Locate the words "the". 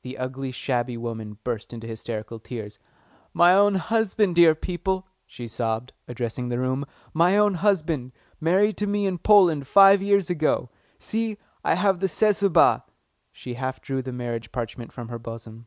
0.00-0.16, 6.48-6.58, 12.00-12.08, 14.00-14.10